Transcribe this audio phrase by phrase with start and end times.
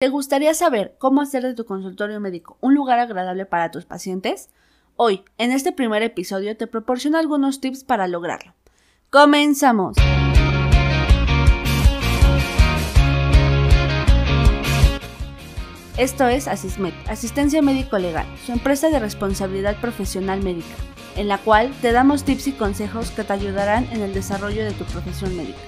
[0.00, 4.48] ¿Te gustaría saber cómo hacer de tu consultorio médico un lugar agradable para tus pacientes?
[4.94, 8.54] Hoy, en este primer episodio, te proporciono algunos tips para lograrlo.
[9.10, 9.96] ¡Comenzamos!
[15.96, 20.76] Esto es Asismed, Asistencia Médico Legal, su empresa de responsabilidad profesional médica,
[21.16, 24.70] en la cual te damos tips y consejos que te ayudarán en el desarrollo de
[24.70, 25.58] tu profesión médica.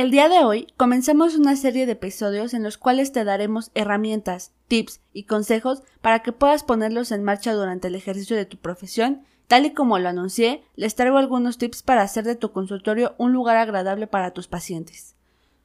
[0.00, 4.54] El día de hoy comenzamos una serie de episodios en los cuales te daremos herramientas,
[4.66, 9.24] tips y consejos para que puedas ponerlos en marcha durante el ejercicio de tu profesión.
[9.46, 13.34] Tal y como lo anuncié, les traigo algunos tips para hacer de tu consultorio un
[13.34, 15.16] lugar agradable para tus pacientes.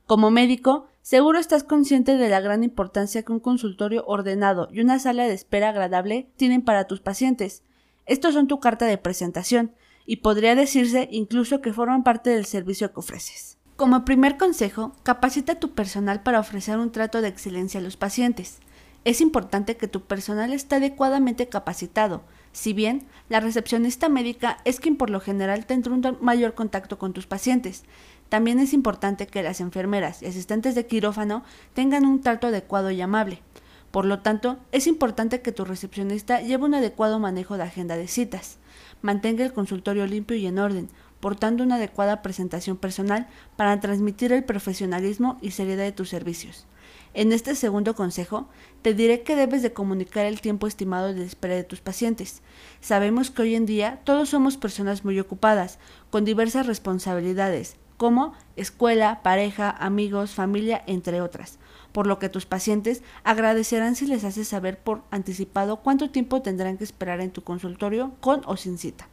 [0.05, 4.99] Como médico, seguro estás consciente de la gran importancia que un consultorio ordenado y una
[4.99, 7.63] sala de espera agradable tienen para tus pacientes.
[8.05, 9.71] Estos son tu carta de presentación,
[10.05, 13.54] y podría decirse incluso que forman parte del servicio que ofreces.
[13.75, 17.98] Como primer consejo, capacita a tu personal para ofrecer un trato de excelencia a los
[17.98, 18.59] pacientes.
[19.03, 24.96] Es importante que tu personal esté adecuadamente capacitado, si bien la recepcionista médica es quien
[24.96, 27.84] por lo general tendrá un mayor contacto con tus pacientes.
[28.29, 33.01] También es importante que las enfermeras y asistentes de quirófano tengan un trato adecuado y
[33.01, 33.41] amable.
[33.91, 38.07] Por lo tanto, es importante que tu recepcionista lleve un adecuado manejo de agenda de
[38.07, 38.57] citas,
[39.01, 40.90] mantenga el consultorio limpio y en orden,
[41.26, 46.68] portando una adecuada presentación personal para transmitir el profesionalismo y seriedad de tus servicios.
[47.15, 48.48] En este segundo consejo,
[48.84, 52.43] te diré que debes de comunicar el tiempo estimado de espera de tus pacientes.
[52.79, 55.79] Sabemos que hoy en día todos somos personas muy ocupadas,
[56.12, 61.57] con diversas responsabilidades, como escuela, pareja, amigos, familia, entre otras,
[61.91, 66.78] por lo que tus pacientes agradecerán si les haces saber por anticipado cuánto tiempo tendrán
[66.78, 69.07] que esperar en tu consultorio con o sin cita.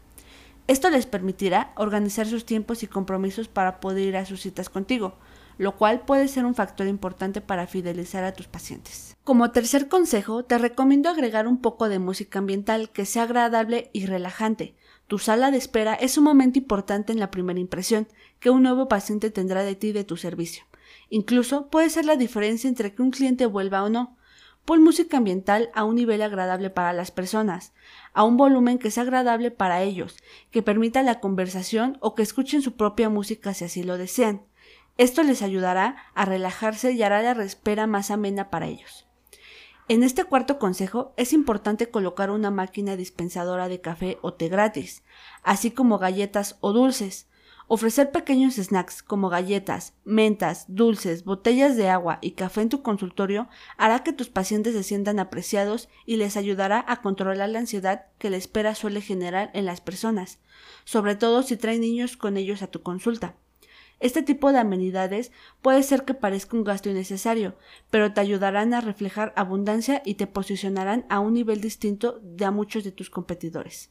[0.69, 5.19] Esto les permitirá organizar sus tiempos y compromisos para poder ir a sus citas contigo,
[5.59, 9.17] lo cual puede ser un factor importante para fidelizar a tus pacientes.
[9.25, 14.07] Como tercer consejo, te recomiendo agregar un poco de música ambiental que sea agradable y
[14.07, 14.75] relajante.
[15.09, 18.09] Tu sala de espera es un momento importante en la primera impresión
[18.41, 20.65] que un nuevo paciente tendrá de ti y de tu servicio.
[21.11, 24.17] Incluso puede ser la diferencia entre que un cliente vuelva o no.
[24.65, 27.73] Pon música ambiental a un nivel agradable para las personas,
[28.13, 30.17] a un volumen que sea agradable para ellos,
[30.53, 34.43] que permita la conversación o que escuchen su propia música si así lo desean.
[34.99, 39.07] Esto les ayudará a relajarse y hará la espera más amena para ellos.
[39.89, 45.03] En este cuarto consejo es importante colocar una máquina dispensadora de café o té gratis,
[45.43, 47.27] así como galletas o dulces,
[47.75, 53.49] Ofrecer pequeños snacks como galletas, mentas, dulces, botellas de agua y café en tu consultorio
[53.79, 58.29] hará que tus pacientes se sientan apreciados y les ayudará a controlar la ansiedad que
[58.29, 60.39] la espera suele generar en las personas,
[60.85, 63.37] sobre todo si traen niños con ellos a tu consulta.
[64.01, 65.33] Este tipo de amenidades
[65.63, 67.57] puede ser que parezca un gasto innecesario,
[67.91, 72.85] pero te ayudarán a reflejar abundancia y te posicionarán a un nivel distinto de muchos
[72.85, 73.89] de tus competidores.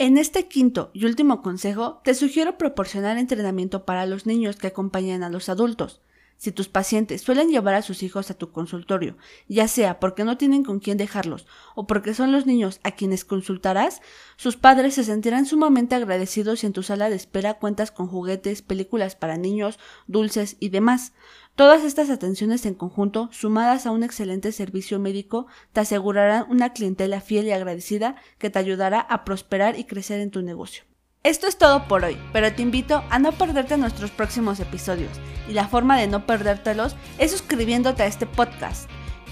[0.00, 5.22] En este quinto y último consejo, te sugiero proporcionar entrenamiento para los niños que acompañan
[5.22, 6.00] a los adultos.
[6.40, 10.38] Si tus pacientes suelen llevar a sus hijos a tu consultorio, ya sea porque no
[10.38, 14.00] tienen con quién dejarlos o porque son los niños a quienes consultarás,
[14.36, 18.62] sus padres se sentirán sumamente agradecidos si en tu sala de espera cuentas con juguetes,
[18.62, 21.12] películas para niños, dulces y demás.
[21.56, 27.20] Todas estas atenciones en conjunto, sumadas a un excelente servicio médico, te asegurarán una clientela
[27.20, 30.89] fiel y agradecida que te ayudará a prosperar y crecer en tu negocio.
[31.22, 35.10] Esto es todo por hoy, pero te invito a no perderte nuestros próximos episodios,
[35.50, 38.88] y la forma de no perdértelos es suscribiéndote a este podcast